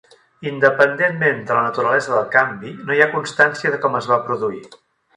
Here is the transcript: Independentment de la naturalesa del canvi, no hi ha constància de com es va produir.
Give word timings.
Independentment 0.51 1.43
de 1.51 1.59
la 1.59 1.67
naturalesa 1.67 2.15
del 2.15 2.27
canvi, 2.39 2.75
no 2.89 2.99
hi 2.99 3.07
ha 3.07 3.11
constància 3.15 3.75
de 3.77 3.83
com 3.87 4.03
es 4.05 4.13
va 4.15 4.23
produir. 4.29 4.69